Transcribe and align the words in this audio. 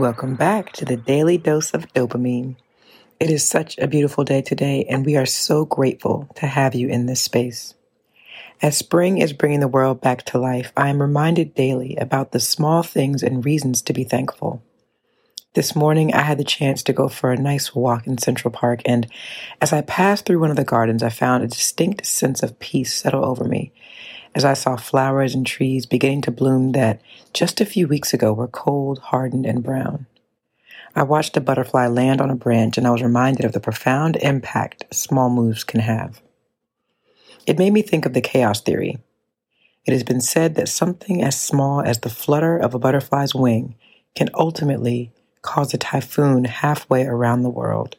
Welcome 0.00 0.34
back 0.34 0.72
to 0.72 0.86
the 0.86 0.96
Daily 0.96 1.36
Dose 1.36 1.74
of 1.74 1.92
Dopamine. 1.92 2.56
It 3.20 3.28
is 3.28 3.46
such 3.46 3.76
a 3.76 3.86
beautiful 3.86 4.24
day 4.24 4.40
today, 4.40 4.86
and 4.88 5.04
we 5.04 5.14
are 5.18 5.26
so 5.26 5.66
grateful 5.66 6.26
to 6.36 6.46
have 6.46 6.74
you 6.74 6.88
in 6.88 7.04
this 7.04 7.20
space. 7.20 7.74
As 8.62 8.78
spring 8.78 9.18
is 9.18 9.34
bringing 9.34 9.60
the 9.60 9.68
world 9.68 10.00
back 10.00 10.24
to 10.24 10.38
life, 10.38 10.72
I 10.74 10.88
am 10.88 11.02
reminded 11.02 11.54
daily 11.54 11.96
about 11.96 12.32
the 12.32 12.40
small 12.40 12.82
things 12.82 13.22
and 13.22 13.44
reasons 13.44 13.82
to 13.82 13.92
be 13.92 14.04
thankful. 14.04 14.62
This 15.52 15.76
morning, 15.76 16.14
I 16.14 16.22
had 16.22 16.38
the 16.38 16.44
chance 16.44 16.82
to 16.84 16.94
go 16.94 17.08
for 17.08 17.30
a 17.30 17.36
nice 17.36 17.74
walk 17.74 18.06
in 18.06 18.16
Central 18.16 18.50
Park, 18.50 18.80
and 18.86 19.06
as 19.60 19.70
I 19.70 19.82
passed 19.82 20.24
through 20.24 20.40
one 20.40 20.50
of 20.50 20.56
the 20.56 20.64
gardens, 20.64 21.02
I 21.02 21.10
found 21.10 21.44
a 21.44 21.48
distinct 21.48 22.06
sense 22.06 22.42
of 22.42 22.58
peace 22.58 22.94
settle 22.94 23.26
over 23.26 23.44
me 23.44 23.70
as 24.34 24.46
I 24.46 24.54
saw 24.54 24.76
flowers 24.76 25.34
and 25.34 25.46
trees 25.46 25.84
beginning 25.84 26.22
to 26.22 26.30
bloom 26.30 26.72
that 26.72 27.02
just 27.34 27.60
a 27.60 27.66
few 27.66 27.86
weeks 27.86 28.14
ago 28.14 28.32
were 28.32 28.48
cold, 28.48 28.98
hardened, 28.98 29.44
and 29.44 29.62
brown. 29.62 30.06
I 30.94 31.04
watched 31.04 31.36
a 31.36 31.40
butterfly 31.40 31.86
land 31.86 32.20
on 32.20 32.30
a 32.30 32.36
branch 32.36 32.76
and 32.76 32.86
I 32.86 32.90
was 32.90 33.02
reminded 33.02 33.44
of 33.44 33.52
the 33.52 33.60
profound 33.60 34.16
impact 34.16 34.84
small 34.92 35.30
moves 35.30 35.62
can 35.62 35.80
have. 35.80 36.20
It 37.46 37.58
made 37.58 37.72
me 37.72 37.82
think 37.82 38.06
of 38.06 38.12
the 38.12 38.20
chaos 38.20 38.60
theory. 38.60 38.98
It 39.86 39.92
has 39.92 40.02
been 40.02 40.20
said 40.20 40.56
that 40.56 40.68
something 40.68 41.22
as 41.22 41.40
small 41.40 41.80
as 41.80 42.00
the 42.00 42.10
flutter 42.10 42.56
of 42.56 42.74
a 42.74 42.78
butterfly's 42.78 43.34
wing 43.34 43.76
can 44.14 44.28
ultimately 44.34 45.12
cause 45.42 45.72
a 45.72 45.78
typhoon 45.78 46.44
halfway 46.44 47.06
around 47.06 47.42
the 47.42 47.50
world. 47.50 47.96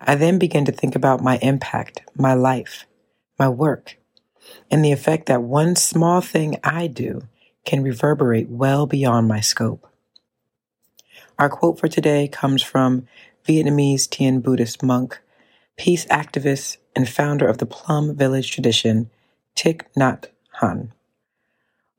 I 0.00 0.14
then 0.16 0.38
began 0.38 0.64
to 0.64 0.72
think 0.72 0.96
about 0.96 1.22
my 1.22 1.38
impact, 1.38 2.02
my 2.14 2.34
life, 2.34 2.86
my 3.38 3.48
work, 3.48 3.96
and 4.70 4.84
the 4.84 4.92
effect 4.92 5.26
that 5.26 5.42
one 5.42 5.76
small 5.76 6.20
thing 6.20 6.56
I 6.64 6.86
do 6.86 7.22
can 7.64 7.82
reverberate 7.82 8.48
well 8.48 8.86
beyond 8.86 9.28
my 9.28 9.40
scope. 9.40 9.89
Our 11.40 11.48
quote 11.48 11.80
for 11.80 11.88
today 11.88 12.28
comes 12.28 12.62
from 12.62 13.06
Vietnamese 13.48 14.06
Thiền 14.06 14.42
Buddhist 14.42 14.82
monk, 14.82 15.22
peace 15.78 16.04
activist, 16.08 16.76
and 16.94 17.08
founder 17.08 17.48
of 17.48 17.56
the 17.56 17.64
Plum 17.64 18.14
Village 18.14 18.50
tradition, 18.50 19.08
Thich 19.56 19.80
Nhat 19.96 20.26
Hanh. 20.60 20.90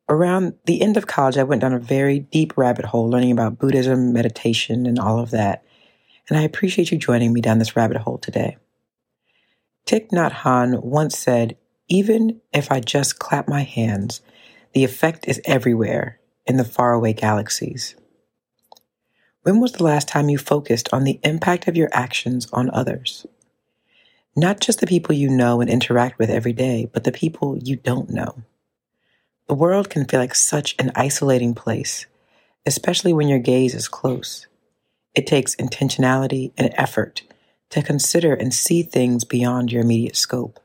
Around 0.07 0.53
the 0.65 0.83
end 0.83 0.95
of 0.95 1.07
college, 1.07 1.39
I 1.39 1.43
went 1.43 1.61
down 1.61 1.73
a 1.73 1.79
very 1.79 2.19
deep 2.19 2.55
rabbit 2.55 2.85
hole 2.85 3.09
learning 3.09 3.31
about 3.31 3.57
Buddhism, 3.57 4.13
meditation, 4.13 4.85
and 4.85 4.99
all 4.99 5.17
of 5.17 5.31
that. 5.31 5.63
And 6.29 6.37
I 6.37 6.43
appreciate 6.43 6.91
you 6.91 6.99
joining 6.99 7.33
me 7.33 7.41
down 7.41 7.57
this 7.57 7.75
rabbit 7.75 7.97
hole 7.97 8.19
today. 8.19 8.57
Thich 9.87 10.09
Nhat 10.11 10.33
Hanh 10.33 10.83
once 10.83 11.17
said, 11.17 11.57
even 11.87 12.41
if 12.53 12.71
I 12.71 12.79
just 12.79 13.17
clap 13.17 13.47
my 13.47 13.63
hands, 13.63 14.21
the 14.73 14.83
effect 14.83 15.27
is 15.27 15.41
everywhere 15.45 16.19
in 16.45 16.57
the 16.57 16.63
faraway 16.63 17.13
galaxies. 17.13 17.95
When 19.43 19.59
was 19.59 19.71
the 19.71 19.83
last 19.83 20.07
time 20.07 20.29
you 20.29 20.37
focused 20.37 20.89
on 20.93 21.03
the 21.03 21.19
impact 21.23 21.67
of 21.67 21.75
your 21.75 21.89
actions 21.91 22.47
on 22.53 22.69
others? 22.71 23.25
Not 24.35 24.59
just 24.59 24.79
the 24.79 24.87
people 24.87 25.15
you 25.15 25.29
know 25.29 25.61
and 25.61 25.69
interact 25.69 26.19
with 26.19 26.29
every 26.29 26.53
day, 26.53 26.87
but 26.93 27.05
the 27.05 27.11
people 27.11 27.57
you 27.57 27.75
don't 27.75 28.11
know. 28.11 28.43
The 29.47 29.55
world 29.55 29.89
can 29.89 30.05
feel 30.05 30.19
like 30.19 30.35
such 30.35 30.75
an 30.77 30.91
isolating 30.95 31.55
place, 31.55 32.05
especially 32.67 33.13
when 33.13 33.27
your 33.27 33.39
gaze 33.39 33.73
is 33.73 33.87
close. 33.87 34.45
It 35.15 35.25
takes 35.25 35.55
intentionality 35.55 36.51
and 36.55 36.71
effort 36.77 37.23
to 37.71 37.81
consider 37.81 38.33
and 38.35 38.53
see 38.53 38.83
things 38.83 39.23
beyond 39.23 39.71
your 39.71 39.81
immediate 39.81 40.15
scope. 40.15 40.59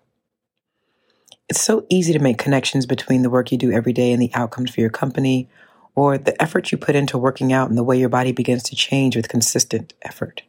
It's 1.49 1.63
so 1.63 1.87
easy 1.89 2.13
to 2.13 2.19
make 2.19 2.37
connections 2.39 2.85
between 2.85 3.23
the 3.23 3.31
work 3.31 3.51
you 3.51 3.57
do 3.57 3.73
every 3.73 3.95
day 3.95 4.13
and 4.13 4.21
the 4.21 4.35
outcomes 4.35 4.71
for 4.71 4.81
your 4.81 4.91
company, 4.91 5.49
or 5.97 6.19
the 6.19 6.41
effort 6.41 6.71
you 6.71 6.79
put 6.79 6.95
into 6.95 7.19
working 7.19 7.53
out 7.53 7.69
and 7.69 7.77
the 7.77 7.83
way 7.83 7.99
your 7.99 8.11
body 8.11 8.31
begins 8.31 8.63
to 8.65 8.77
change 8.77 9.17
with 9.17 9.31
consistent 9.31 9.95
effort. 10.03 10.43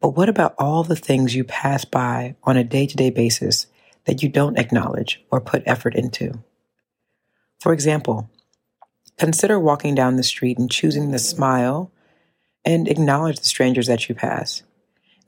But 0.00 0.16
what 0.16 0.28
about 0.28 0.54
all 0.58 0.82
the 0.82 0.96
things 0.96 1.36
you 1.36 1.44
pass 1.44 1.84
by 1.84 2.34
on 2.42 2.56
a 2.56 2.64
day 2.64 2.86
to 2.86 2.96
day 2.96 3.10
basis 3.10 3.66
that 4.06 4.22
you 4.22 4.28
don't 4.28 4.58
acknowledge 4.58 5.22
or 5.30 5.40
put 5.40 5.62
effort 5.66 5.94
into? 5.94 6.42
For 7.60 7.72
example, 7.72 8.30
consider 9.18 9.60
walking 9.60 9.94
down 9.94 10.16
the 10.16 10.22
street 10.22 10.58
and 10.58 10.70
choosing 10.70 11.12
to 11.12 11.18
smile 11.18 11.92
and 12.64 12.88
acknowledge 12.88 13.38
the 13.38 13.44
strangers 13.44 13.86
that 13.86 14.08
you 14.08 14.14
pass. 14.14 14.62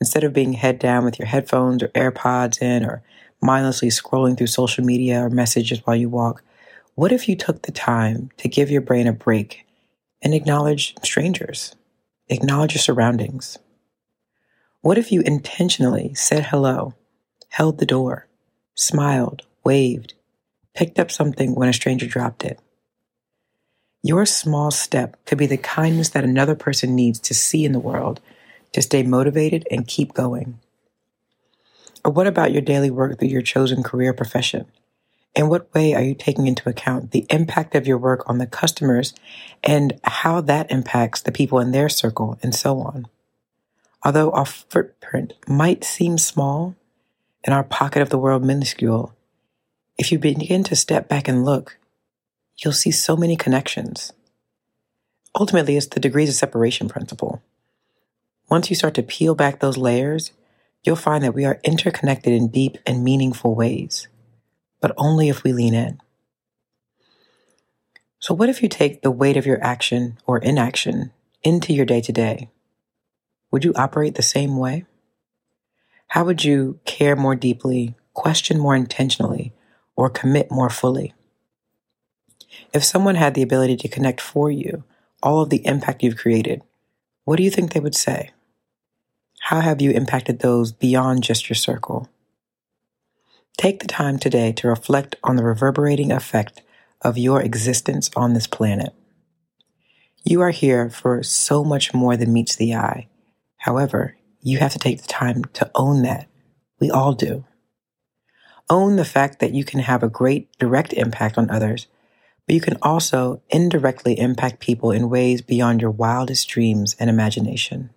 Instead 0.01 0.25
of 0.25 0.33
being 0.33 0.55
head 0.55 0.79
down 0.79 1.05
with 1.05 1.19
your 1.19 1.29
headphones 1.29 1.83
or 1.83 1.89
AirPods 1.89 2.63
in 2.63 2.85
or 2.85 3.03
mindlessly 3.43 3.89
scrolling 3.89 4.37
through 4.37 4.47
social 4.47 4.85
media 4.85 5.25
or 5.25 5.31
messages 5.31 5.81
while 5.85 5.97
you 5.97 6.09
walk, 6.09 6.43
what 6.99 7.13
if 7.13 7.29
you 7.29 7.37
took 7.37 7.63
the 7.63 7.71
time 7.71 8.29
to 8.39 8.49
give 8.49 8.73
your 8.73 8.81
brain 8.81 9.07
a 9.07 9.13
break 9.13 9.65
and 10.21 10.35
acknowledge 10.35 10.97
strangers? 11.05 11.77
Acknowledge 12.29 12.75
your 12.75 12.81
surroundings. 12.81 13.57
What 14.81 14.99
if 14.99 15.13
you 15.13 15.21
intentionally 15.21 16.13
said 16.15 16.47
hello, 16.47 16.95
held 17.51 17.79
the 17.79 17.87
door, 17.87 18.27
smiled, 18.75 19.43
waved, 19.63 20.15
picked 20.75 20.99
up 20.99 21.13
something 21.13 21.55
when 21.55 21.69
a 21.69 21.73
stranger 21.73 22.09
dropped 22.09 22.43
it? 22.45 22.59
Your 24.03 24.27
small 24.27 24.73
step 24.73 25.25
could 25.25 25.39
be 25.39 25.47
the 25.47 25.57
kindness 25.57 26.09
that 26.09 26.25
another 26.25 26.57
person 26.57 26.97
needs 26.97 27.21
to 27.21 27.33
see 27.33 27.65
in 27.65 27.71
the 27.71 27.79
world 27.79 28.21
to 28.73 28.83
stay 28.83 29.05
motivated 29.05 29.69
and 29.71 29.87
keep 29.87 30.15
going. 30.15 30.59
Or 32.05 32.11
what 32.11 32.27
about 32.27 32.51
your 32.51 32.63
daily 32.63 32.91
work 32.91 33.21
through 33.21 33.29
your 33.29 33.43
chosen 33.43 33.85
career 33.85 34.13
profession? 34.13 34.67
In 35.39 35.49
what 35.49 35.73
way 35.73 35.95
are 35.95 36.03
you 36.03 36.17
taking 36.17 36.49
into 36.49 36.69
account 36.69 37.13
the 37.13 37.25
impact 37.31 37.77
of 37.77 37.87
your 37.87 37.97
work 37.97 38.29
on 38.29 38.39
the 38.39 38.47
customers 38.47 39.15
and 39.63 40.01
how 40.03 40.41
that 40.41 40.69
impacts 40.69 41.23
the 41.23 41.31
people 41.31 41.61
in 41.61 41.71
their 41.71 41.89
circle 41.89 42.37
and 42.43 42.53
so 42.53 42.81
on? 42.81 43.07
Although 44.05 44.33
our 44.33 44.45
footprint 44.45 45.35
might 45.47 45.85
seem 45.85 46.19
small 46.19 46.75
and 47.45 47.55
our 47.55 47.63
pocket 47.63 48.03
of 48.03 48.11
the 48.11 48.19
world 48.19 48.45
minuscule, 48.45 49.15
if 49.97 50.11
you 50.11 50.19
begin 50.19 50.65
to 50.65 50.75
step 50.75 51.09
back 51.09 51.29
and 51.29 51.45
look, 51.45 51.79
you'll 52.57 52.73
see 52.73 52.91
so 52.91 53.17
many 53.17 53.37
connections. 53.37 54.13
Ultimately, 55.39 55.77
it's 55.77 55.87
the 55.87 56.01
degrees 56.01 56.31
of 56.31 56.35
separation 56.35 56.89
principle. 56.89 57.45
Once 58.51 58.71
you 58.71 58.75
start 58.75 58.95
to 58.95 59.05
peel 59.05 59.37
back 59.37 59.61
those 59.61 59.77
layers, 59.77 60.33
you'll 60.83 60.97
find 60.97 61.23
that 61.23 61.35
we 61.35 61.45
are 61.45 61.61
interconnected 61.63 62.33
in 62.33 62.49
deep 62.49 62.77
and 62.85 63.05
meaningful 63.05 63.55
ways, 63.55 64.09
but 64.81 64.93
only 64.97 65.29
if 65.29 65.43
we 65.43 65.53
lean 65.53 65.75
in. 65.75 66.01
So, 68.21 68.35
what 68.35 68.49
if 68.49 68.63
you 68.63 68.69
take 68.69 69.03
the 69.03 69.11
weight 69.11 69.37
of 69.37 69.47
your 69.47 69.63
action 69.63 70.19
or 70.27 70.39
inaction 70.39 71.13
into 71.43 71.73
your 71.73 71.87
day 71.87 72.01
to 72.01 72.13
day? 72.13 72.51
Would 73.51 73.65
you 73.65 73.73
operate 73.77 74.17
the 74.17 74.23
same 74.23 74.57
way? 74.57 74.85
How 76.09 76.25
would 76.25 76.45
you 76.45 76.81
care 76.85 77.17
more 77.17 77.37
deeply, 77.37 77.95
question 78.15 78.59
more 78.59 78.75
intentionally, 78.75 79.53
or 79.95 80.11
commit 80.11 80.51
more 80.51 80.71
fully? 80.71 81.15
If 82.73 82.85
someone 82.85 83.15
had 83.15 83.35
the 83.35 83.43
ability 83.43 83.77
to 83.79 83.89
connect 83.89 84.21
for 84.21 84.51
you 84.51 84.85
all 85.23 85.41
of 85.41 85.51
the 85.51 85.65
impact 85.67 86.03
you've 86.03 86.17
created, 86.17 86.63
what 87.25 87.37
do 87.37 87.43
you 87.43 87.51
think 87.51 87.73
they 87.73 87.81
would 87.81 87.95
say? 87.95 88.31
How 89.41 89.61
have 89.61 89.81
you 89.81 89.91
impacted 89.91 90.41
those 90.41 90.73
beyond 90.73 91.23
just 91.23 91.49
your 91.49 91.57
circle? 91.57 92.09
Take 93.59 93.81
the 93.81 93.89
time 93.89 94.21
today 94.21 94.53
to 94.53 94.69
reflect 94.69 95.17
on 95.25 95.35
the 95.35 95.43
reverberating 95.43 96.13
effect 96.13 96.63
of 97.03 97.19
your 97.19 97.43
existence 97.43 98.09
on 98.15 98.33
this 98.33 98.47
planet. 98.47 98.95
You 100.23 100.41
are 100.43 100.53
here 100.53 100.89
for 100.89 101.25
so 101.25 101.65
much 101.65 101.93
more 101.93 102.17
than 102.17 102.33
meets 102.33 102.55
the 102.55 102.77
eye. 102.77 103.09
However, 103.57 104.17
you 104.41 104.59
have 104.59 104.73
to 104.75 104.79
take 104.79 105.03
the 105.03 105.09
time 105.09 105.45
to 105.55 105.69
own 105.75 106.03
that. 106.03 106.29
We 106.79 106.89
all 106.89 107.15
do. 107.15 107.47
Own 108.71 108.95
the 108.95 109.05
fact 109.05 109.41
that 109.41 109.55
you 109.55 109.65
can 109.65 109.81
have 109.81 110.05
a 110.05 110.09
great 110.09 110.57
direct 110.61 110.93
impact 110.93 111.37
on 111.37 111.51
others, 111.51 111.89
but 112.47 112.55
you 112.55 112.61
can 112.61 112.79
also 112.81 113.43
indirectly 113.51 114.17
impact 114.21 114.61
people 114.61 114.93
in 114.93 115.11
ways 115.11 115.43
beyond 115.43 115.83
your 115.83 115.91
wildest 115.91 116.49
dreams 116.49 116.95
and 117.01 117.11
imagination. 117.11 117.91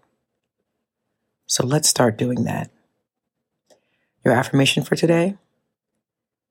So 1.46 1.63
let's 1.63 1.88
start 1.88 2.18
doing 2.18 2.46
that. 2.46 2.72
Your 4.25 4.34
affirmation 4.34 4.84
for 4.84 4.96
today 4.96 5.38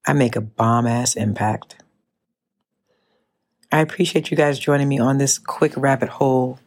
I 0.06 0.12
make 0.12 0.36
a 0.36 0.40
bomb 0.40 0.86
ass 0.86 1.14
impact. 1.14 1.76
I 3.70 3.80
appreciate 3.80 4.30
you 4.30 4.36
guys 4.36 4.58
joining 4.58 4.88
me 4.88 4.98
on 4.98 5.18
this 5.18 5.38
quick 5.38 5.72
rabbit 5.76 6.08
hole, 6.08 6.58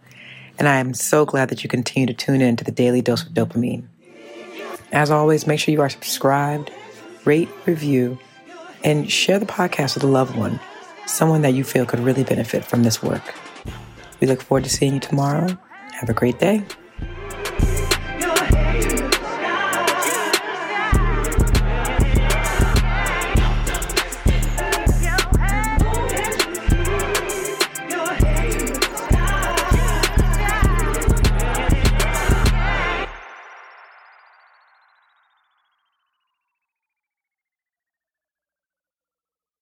and 0.57 0.67
I 0.67 0.77
am 0.77 0.93
so 0.93 1.25
glad 1.25 1.49
that 1.49 1.63
you 1.63 1.69
continue 1.69 2.07
to 2.07 2.13
tune 2.13 2.41
in 2.41 2.55
to 2.55 2.63
the 2.63 2.71
Daily 2.71 3.01
Dose 3.01 3.25
of 3.25 3.33
Dopamine. 3.33 3.87
As 4.91 5.11
always, 5.11 5.47
make 5.47 5.59
sure 5.59 5.73
you 5.73 5.81
are 5.81 5.89
subscribed, 5.89 6.71
rate, 7.25 7.49
review, 7.65 8.19
and 8.83 9.11
share 9.11 9.39
the 9.39 9.45
podcast 9.45 9.95
with 9.95 10.03
a 10.03 10.07
loved 10.07 10.37
one, 10.37 10.59
someone 11.07 11.41
that 11.41 11.53
you 11.53 11.63
feel 11.63 11.85
could 11.85 11.99
really 11.99 12.23
benefit 12.23 12.63
from 12.63 12.83
this 12.83 13.01
work. 13.01 13.33
We 14.21 14.27
look 14.27 14.41
forward 14.41 14.63
to 14.65 14.69
seeing 14.69 14.93
you 14.93 14.99
tomorrow. 14.99 15.57
Have 15.93 16.09
a 16.09 16.13
great 16.13 16.39
day. 16.39 16.63